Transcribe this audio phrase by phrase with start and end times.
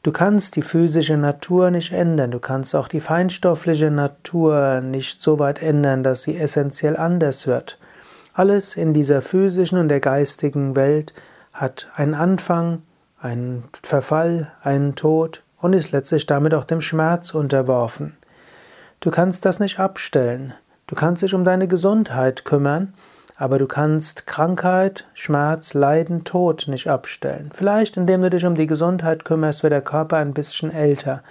[0.03, 2.31] Du kannst die physische Natur nicht ändern.
[2.31, 7.79] Du kannst auch die feinstoffliche Natur nicht so weit ändern, dass sie essentiell anders wird.
[8.33, 11.13] Alles in dieser physischen und der geistigen Welt
[11.53, 12.83] hat einen Anfang,
[13.19, 18.17] einen Verfall, einen Tod und ist letztlich damit auch dem Schmerz unterworfen.
[19.01, 20.55] Du kannst das nicht abstellen.
[20.87, 22.95] Du kannst dich um deine Gesundheit kümmern,
[23.37, 27.51] aber du kannst Krankheit, Schmerz, Leiden, Tod nicht abstellen.
[27.53, 31.23] Vielleicht indem du dich um die Gesundheit kümmerst, wird der Körper ein bisschen älter.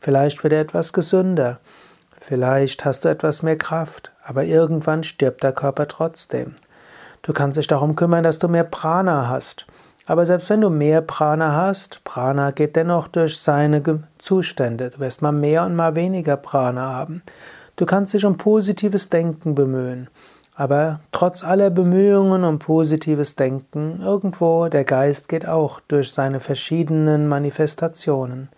[0.00, 1.60] Vielleicht wird er etwas gesünder.
[2.20, 6.56] Vielleicht hast du etwas mehr Kraft, aber irgendwann stirbt der Körper trotzdem.
[7.22, 9.66] Du kannst dich darum kümmern, dass du mehr Prana hast.
[10.06, 13.82] Aber selbst wenn du mehr Prana hast, Prana geht dennoch durch seine
[14.18, 14.90] Zustände.
[14.90, 17.22] Du wirst mal mehr und mal weniger Prana haben.
[17.76, 20.08] Du kannst dich um positives Denken bemühen.
[20.56, 27.26] Aber trotz aller Bemühungen um positives Denken, irgendwo der Geist geht auch durch seine verschiedenen
[27.26, 28.48] Manifestationen.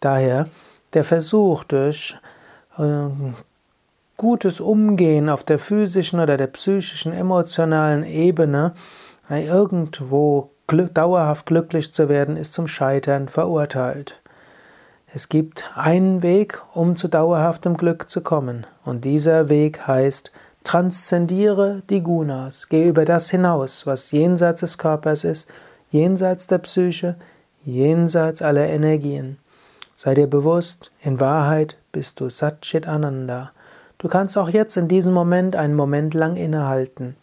[0.00, 0.48] Daher
[0.92, 2.16] der Versuch durch
[2.78, 3.08] äh,
[4.16, 8.74] gutes Umgehen auf der physischen oder der psychischen, emotionalen Ebene
[9.30, 14.20] äh, irgendwo glück, dauerhaft glücklich zu werden, ist zum Scheitern verurteilt.
[15.12, 20.30] Es gibt einen Weg, um zu dauerhaftem Glück zu kommen, und dieser Weg heißt,
[20.62, 25.50] transzendiere die Gunas, geh über das hinaus, was jenseits des Körpers ist,
[25.90, 27.16] jenseits der Psyche,
[27.64, 29.38] jenseits aller Energien.
[29.96, 33.50] Sei dir bewusst, in Wahrheit bist du Satchit Ananda.
[33.98, 37.16] Du kannst auch jetzt in diesem Moment einen Moment lang innehalten,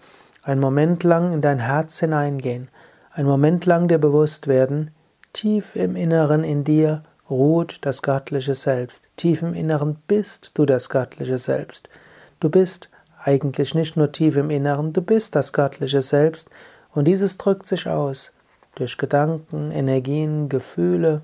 [0.44, 2.68] einen Moment lang in dein Herz hineingehen,
[3.14, 4.92] einen Moment lang dir bewusst werden,
[5.32, 9.04] tief im Inneren in dir ruht das göttliche Selbst.
[9.16, 11.90] Tief im Inneren bist du das göttliche Selbst.
[12.40, 12.90] Du bist
[13.24, 16.50] eigentlich nicht nur tief im Inneren, du bist das göttliche Selbst
[16.94, 18.32] und dieses drückt sich aus
[18.76, 21.22] durch Gedanken, Energien, Gefühle,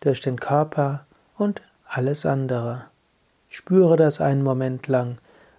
[0.00, 1.06] durch den Körper
[1.36, 2.86] und alles andere.
[3.48, 5.18] Spüre das einen Moment lang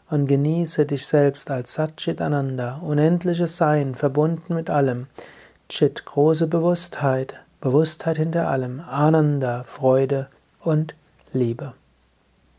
[0.10, 5.08] und genieße dich selbst als Satchit Ananda, unendliches Sein, verbunden mit allem.
[5.70, 10.28] Chit, große Bewusstheit, Bewusstheit hinter allem, Ananda, Freude
[10.60, 10.96] und
[11.32, 11.74] Liebe.